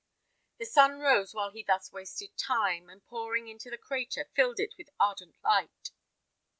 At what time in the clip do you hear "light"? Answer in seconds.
5.43-5.91